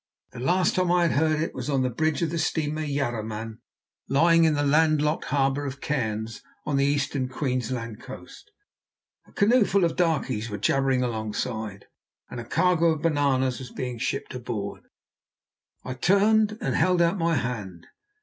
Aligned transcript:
The 0.31 0.39
last 0.39 0.73
time 0.73 0.91
I 0.91 1.03
had 1.05 1.11
heard 1.11 1.39
it 1.41 1.53
was 1.53 1.69
on 1.69 1.83
the 1.83 1.91
bridge 1.91 2.23
of 2.23 2.31
the 2.31 2.39
steamer 2.39 2.81
Yarraman, 2.81 3.59
lying 4.09 4.45
in 4.45 4.55
the 4.55 4.65
land 4.65 4.99
locked 4.99 5.25
harbour 5.25 5.63
of 5.67 5.79
Cairns, 5.79 6.41
on 6.65 6.77
the 6.77 6.85
Eastern 6.85 7.29
Queensland 7.29 8.01
coast; 8.01 8.49
a 9.27 9.31
canoeful 9.31 9.83
of 9.85 9.95
darkies 9.95 10.49
were 10.49 10.57
jabbering 10.57 11.03
alongside, 11.03 11.85
and 12.31 12.39
a 12.39 12.43
cargo 12.45 12.89
of 12.93 13.03
bananas 13.03 13.59
was 13.59 13.69
being 13.69 13.99
shipped 13.99 14.33
aboard. 14.33 14.81
I 15.85 15.93
turned 15.93 16.57
and 16.59 16.73
held 16.75 16.99
out 17.03 17.19
my 17.19 17.35
hand. 17.35 17.85